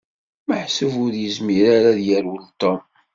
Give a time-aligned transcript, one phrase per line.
[0.47, 2.81] Meḥsub ur yezmir ara ad yerwel Tom.